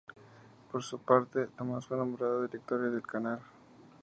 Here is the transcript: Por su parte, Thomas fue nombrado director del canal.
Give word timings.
Por 0.71 0.81
su 0.81 0.97
parte, 0.97 1.45
Thomas 1.55 1.85
fue 1.85 1.95
nombrado 1.95 2.41
director 2.41 2.81
del 2.89 3.03
canal. 3.05 3.39